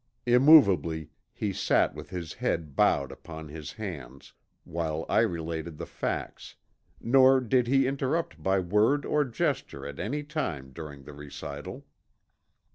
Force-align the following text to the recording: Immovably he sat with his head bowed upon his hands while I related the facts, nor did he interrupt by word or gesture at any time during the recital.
Immovably 0.25 1.11
he 1.31 1.53
sat 1.53 1.93
with 1.93 2.09
his 2.09 2.33
head 2.33 2.75
bowed 2.75 3.11
upon 3.11 3.49
his 3.49 3.73
hands 3.73 4.33
while 4.63 5.05
I 5.07 5.19
related 5.19 5.77
the 5.77 5.85
facts, 5.85 6.55
nor 6.99 7.39
did 7.39 7.67
he 7.67 7.85
interrupt 7.85 8.41
by 8.41 8.61
word 8.61 9.05
or 9.05 9.23
gesture 9.23 9.85
at 9.85 9.99
any 9.99 10.23
time 10.23 10.71
during 10.73 11.03
the 11.03 11.13
recital. 11.13 11.85